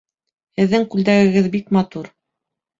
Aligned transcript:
Һеҙҙең 0.61 0.87
күлдәгегеҙ 0.95 1.53
бик 1.59 1.71
матур! 1.81 2.13